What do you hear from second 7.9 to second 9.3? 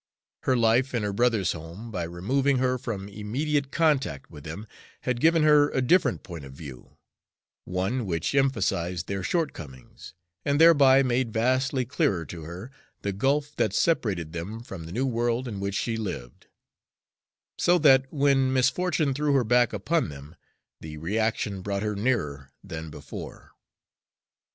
which emphasized their